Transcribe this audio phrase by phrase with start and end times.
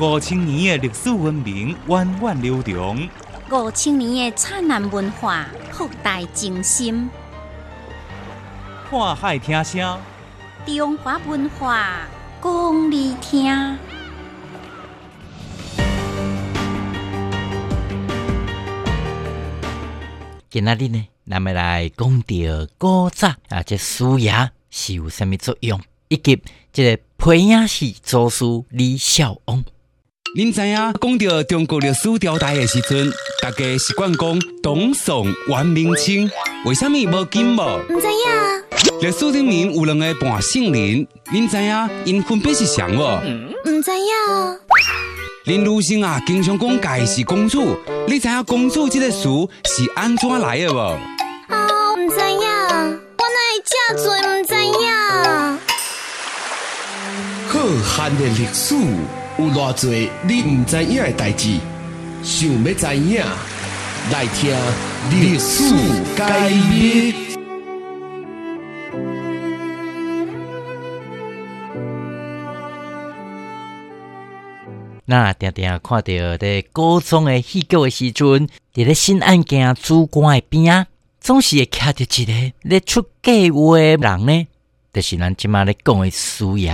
[0.00, 3.08] 五千年的历史文明源远流长，
[3.50, 7.10] 五千年的灿烂文化博大精深。
[8.88, 9.98] 看海听声，
[10.64, 12.08] 中华文化
[12.42, 13.78] 讲你听。
[20.48, 25.78] 今仔日呢，咱们来讲到古早啊，这书牙是有啥物作用，
[26.08, 29.62] 以及这个培养系祖师李小翁。
[30.34, 36.30] 您知影讲到中国历史朝代的时阵，大家习惯讲董宋、元、明、清，
[36.64, 37.78] 为什么无金无？
[37.90, 43.20] 唔知影，历史里面有两个半圣人，您知影因分别是谁无？
[43.66, 44.58] 唔知影，
[45.44, 47.76] 林如生啊，经常讲家是公主，
[48.08, 49.28] 你知影公主这个词
[49.66, 50.78] 是安怎来的无？
[51.50, 52.40] 哦，唔知影，
[53.18, 54.72] 我哪会这多唔知影？
[57.48, 57.60] 浩
[58.08, 58.74] 瀚的历史
[59.38, 59.90] 有偌多
[60.28, 61.58] 你唔知影的代志，
[62.22, 63.24] 想要知影，
[64.12, 64.54] 来听
[65.10, 65.74] 历史
[66.14, 67.14] 解密。
[75.06, 80.86] 那常常看到伫高中的戏剧的时阵，伫咧新案件主管的边啊，
[81.20, 84.46] 总是会徛着一个咧出假话的人呢，
[84.92, 86.70] 就是咱即马咧讲的苏爷。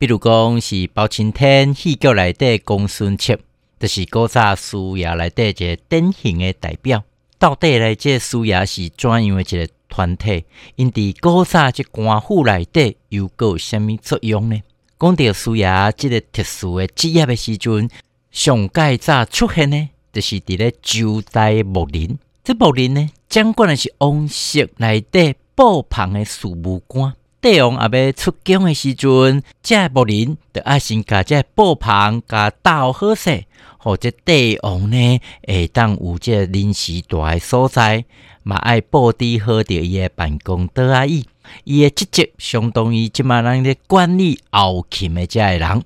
[0.00, 3.36] 比如讲是包青天戏剧内底公孙策，
[3.80, 7.02] 就是古早苏爷内底一个典型的代表。
[7.36, 10.44] 到底咧，这苏爷是怎样的一个团体？
[10.76, 14.62] 因伫古早这官府内底又有啥物作用呢？
[15.00, 17.90] 讲到苏爷即个特殊的职业的时阵，
[18.30, 22.16] 上介早出现呢，就是伫咧周代木林。
[22.44, 27.12] 这木林呢，掌管的是王室内底布棚的事务官。
[27.40, 33.44] 帝王也要出宫的时阵，这木林就爱先甲这布棚甲打好势，
[33.78, 38.04] 或者帝王呢会当有这临时住的所在，
[38.42, 41.26] 嘛爱布置好着伊的办公桌啊椅。
[41.64, 45.82] 伊的职责相当于即马咱咧管理后勤的遮个人，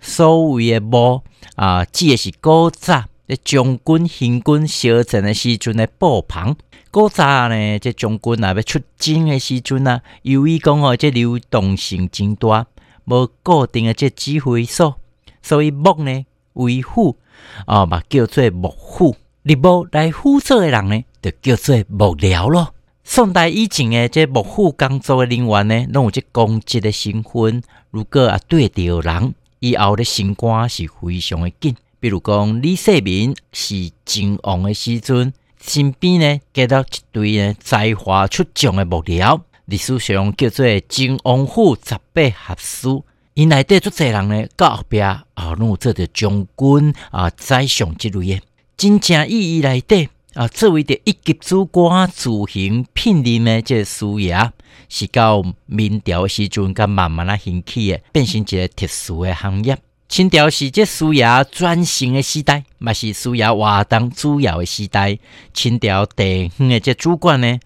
[0.00, 1.22] 所谓的幕
[1.56, 3.04] 啊，指的是古早
[3.36, 6.56] 将军、行军小阵的时阵的布棚。
[6.90, 12.66] 古早呢，这将军若要出征的时阵啊，由于讲哦，这流动性真大，
[13.06, 14.96] 无固定的这指挥所，
[15.40, 17.16] 所以幕呢为辅
[17.64, 19.16] 啊，嘛叫做幕辅。
[19.42, 22.74] 入幕来辅佐的人呢，就叫做幕僚咯。
[23.04, 27.62] 宋代以前的这幕府工作的人员呢，拢有这公职的身份。
[27.90, 31.74] 如果啊对着人，以后的升官是非常的紧。
[32.02, 43.04] 比如讲李世民是靖王的时阵，身边呢加到一堆呢才华出众的幕僚，历史上叫做靖王府十八侠书。
[43.34, 45.24] 因内底足侪人呢，到后壁啊，
[45.56, 48.40] 拢有做着将军啊、宰相之类的，
[48.76, 50.08] 真正意义内底。
[50.34, 54.50] 啊，作为着一级主管自行聘任的这师爷，
[54.88, 59.78] 是到明朝时阵，甲慢慢啊兴起的，变成一个特殊的行业。
[60.12, 65.18] 清朝是这师爷转型的时代，嘛是师爷活动主要的时代。
[65.54, 67.58] 清朝地方的这主管呢，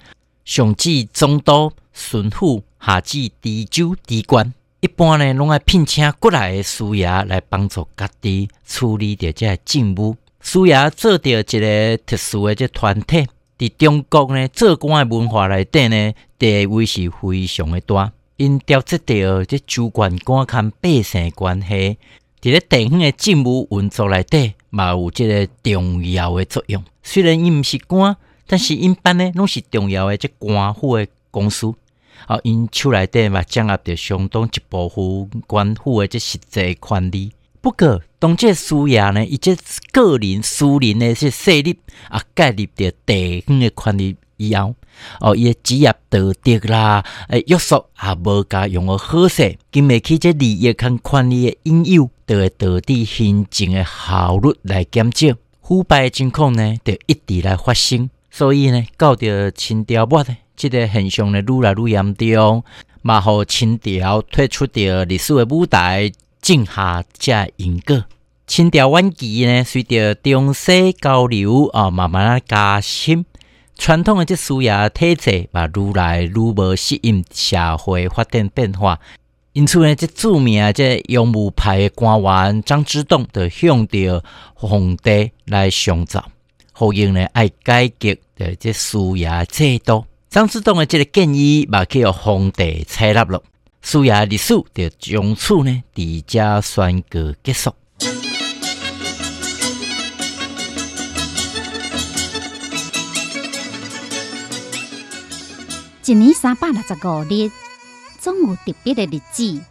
[0.45, 10.17] 上至总督、巡抚，下至知州、知官，一般呢拢爱聘请过来的师爷来帮助家己处理着这政务。
[10.41, 13.27] 苏爷做着一个特殊的这团体，
[13.59, 18.12] 伫中国呢做官的文化内底呢，地位是非常的大。
[18.37, 21.99] 因调节着这主管官看百姓关系，
[22.47, 26.81] 伫咧地方的政务运作内底，嘛有即个重要的作用。
[27.03, 31.75] 虽然伊毋是官，但是因班呢拢是重要的这官府的公司。
[32.29, 37.33] 啊，因手内底嘛掌握着相当一部分官府的即实际权力。
[37.61, 39.56] 不过，当这师爷呢，以及
[39.91, 41.77] 个人私人的这势力
[42.09, 44.77] 啊，介入着地方的权力以后，
[45.19, 58.11] 哦，伊职业道德啦，诶，约束也无加用个好势，经未起这利益跟权力的引诱，就会导致行政的效率来减少，腐败的情况呢，就一直来发生。
[58.31, 62.64] 所以呢，到着清朝末呢，这个现象呢，愈来愈严重，
[63.02, 66.12] 嘛，互清朝退出着历史的舞台。
[66.43, 68.05] 种下这因果。
[68.46, 73.25] 清朝晚期呢，随着中西交流啊，慢慢啊加深，
[73.76, 79.00] 传统的这书业体制嘛，愈来愈无适应社会发展变化。
[79.56, 84.23] 因此呢，这著名啊，这洋务派的官员张之洞就向着
[84.53, 86.23] 皇帝来上奏，
[86.75, 90.05] 呼应呢爱改革的这私衙制度。
[90.29, 93.43] 张之洞的这个建议，嘛，去由皇帝采纳了。
[93.81, 97.73] 苏牙历史就从此呢，底家宣告结束。
[106.05, 107.50] 一年三百六十五日，
[108.26, 109.62] 总有特别的日子。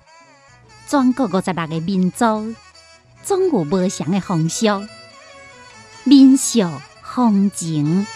[0.88, 2.56] 全国五十六个民族，
[3.22, 4.66] 总有不同的风俗、
[6.06, 6.62] 民俗、
[7.04, 8.08] 风情。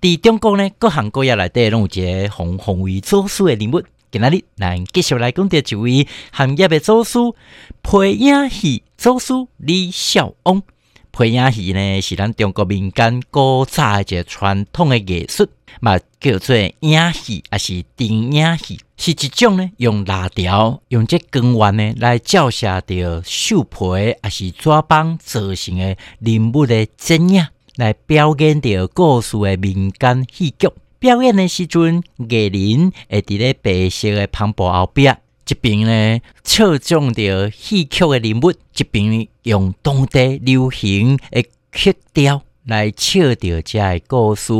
[0.00, 3.82] 伫中国呢，各行各业内底拢有一个宏宏为祖师的人物。
[4.10, 7.18] 今仔日咱继续来讲到一位行业的祖师——
[7.82, 10.62] 配影戏祖师李小翁。
[11.10, 15.48] 皮影戏呢，是咱中国民间古早一个传统的艺术，
[15.80, 23.76] 嘛叫做影戏，也是电影戏，是一种呢用蜡条、用这光源呢来照射着树皮，
[24.22, 27.44] 也是纸板造成的人物的真影。
[27.74, 30.68] 来表演着故事的民间戏剧，
[31.00, 35.08] 表演的时阵，艺人会伫咧白色的篷布后壁，
[35.48, 44.52] 一边呢侧重着戏曲的人物，一边用当地流行的曲调来唱着这个故事，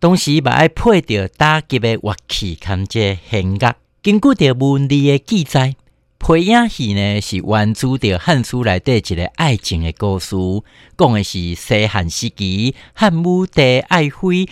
[0.00, 3.74] 同时嘛爱配着打击的乐器，看这弦乐。
[4.02, 5.74] 根据着文字的记载。
[6.22, 10.36] 皮影戏呢是源自着汉书内底一个爱情的故事，
[10.98, 14.46] 讲的是西汉时期汉武帝爱妃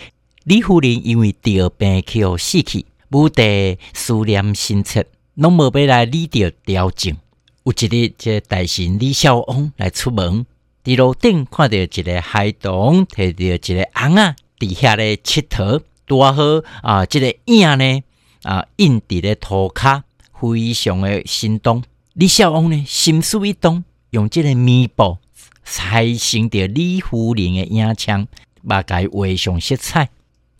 [0.45, 7.15] 李夫人因为得病去死去，武帝思念心切，拢无要来理着调整。
[7.63, 10.45] 有一日，这大臣李孝翁来出门，
[10.83, 16.43] 伫路顶看到一个孩童摕着一个红啊，伫遐咧佚佗，拄好
[16.81, 18.01] 啊，这个影呢
[18.43, 20.03] 啊印伫咧涂骹。
[20.41, 21.83] 非常的心动，
[22.13, 25.17] 李孝翁呢心思一动，用即个棉布
[25.65, 28.25] 裁成着李夫人的影像，
[28.65, 30.09] 把该画上色彩，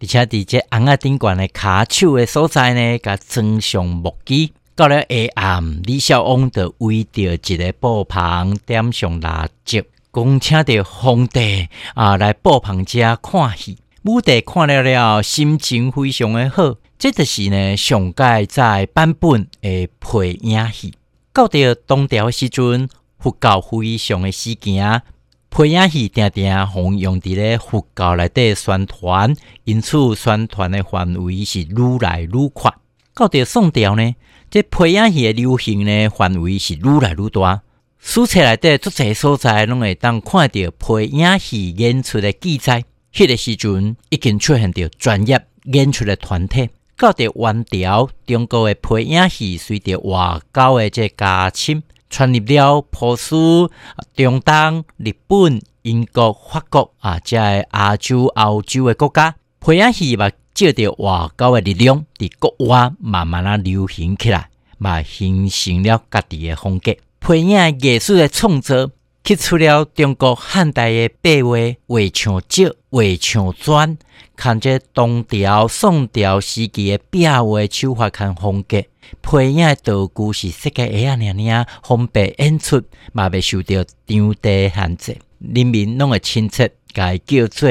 [0.02, 4.52] 而且伫这红啊顶冠的卡手的所在呢，甲装上木屐。
[4.80, 13.78] 到了下暗，李孝翁就围着一个布棚，点上蜡烛，恭请着皇帝啊来布棚遮看戏。
[14.06, 16.78] 武帝看了了，心情非常的好。
[16.98, 20.94] 这就是呢，上届在版本的配影戏。
[21.34, 22.88] 到着东朝时阵，
[23.20, 25.02] 佛教非常的事件，
[25.50, 29.36] 配影戏定定红用伫咧佛教内底宣传，
[29.66, 32.74] 因此宣传的范围是愈来愈宽。
[33.14, 34.16] 到着宋朝呢，
[34.52, 37.62] 这配影戏的流行呢范围是愈来愈大。
[38.00, 42.84] 书册内底足侪所在拢会当看到配影戏演出的记载。
[43.14, 46.70] 迄个时阵已经出现着专业演出的团体。
[46.98, 53.70] 到着元朝，中国的配影戏随着外交的这加深，传入了波斯、
[54.16, 66.96] 中东、日本、英国、法国啊，这亚洲、欧洲的国家，配影戏嘛，借着外交的力量，伫国外慢慢啊流行起来，嘛形成了家己的风格。
[67.20, 68.92] 配影艺术的创作。
[69.22, 71.52] 提出了中国汉代的壁画，
[71.88, 73.98] 画像石、画像砖，
[74.36, 78.82] 看这东朝、宋朝时期的壁画手法看风格，
[79.22, 82.82] 配影的道具是设计下啊，娘娘方便演出，
[83.12, 87.70] 嘛未受到场地限制，人民拢会亲切，该叫做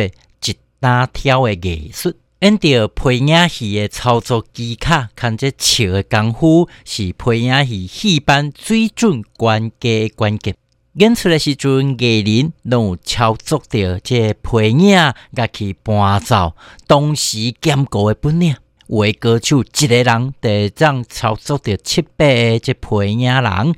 [0.79, 2.15] 一打挑的艺术。
[2.41, 10.55] 演着配影戏的操作技巧，看这笑的功夫，是配影戏戏班水准关键关键。
[10.95, 14.97] 演出的时阵，艺人拢有操作着这配影，
[15.35, 16.55] 甲去伴奏，
[16.87, 18.55] 同时兼顾的本领。
[18.87, 23.75] 为歌手一个人得让操作着七八个这配影人。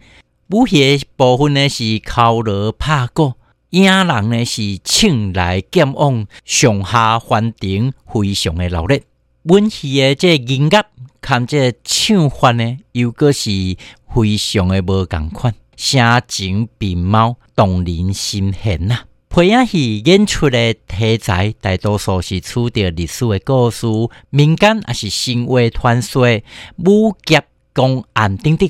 [0.50, 3.32] 武戏的部分呢是敲锣拍鼓，
[3.70, 9.02] 影人呢是请来剑往，上下环庭非常的热烈。
[9.44, 10.84] 文戏的这音乐，
[11.20, 13.50] 看这唱法呢，又个是
[14.12, 15.54] 非常的无共款。
[15.76, 19.04] 声情并茂，动人心弦呐！
[19.28, 23.86] 配影戏演出的题材，大多数是取得历史的故事、
[24.30, 26.26] 民间也是神话传说、
[26.84, 28.68] 武侠公案等等，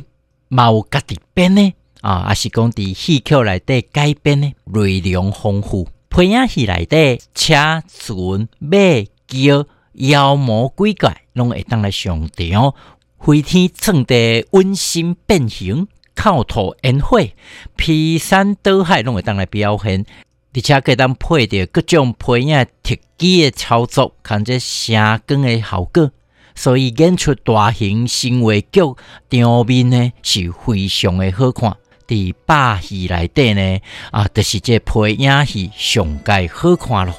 [0.49, 5.89] 嘛有家己编的啊，也是讲伫戏曲内底改编的，内容丰富。
[6.09, 7.55] 配影戏内底车、
[7.89, 8.79] 船、马、
[9.27, 12.75] 轿、妖魔鬼怪，拢会当来上场，
[13.19, 15.89] 飞天蹭地，温馨变形。
[16.13, 17.19] 靠土烟火、
[17.77, 20.05] 劈山倒海，拢会当来表现，
[20.53, 26.11] 而且可以当配着各种配影特技的操作，看这声光的效果，
[26.55, 28.83] 所以演出大型新话剧
[29.31, 31.75] 场面呢是非常的好看。
[32.11, 37.15] 伫百戏内底呢，啊，就是这配影戏上界好看咯。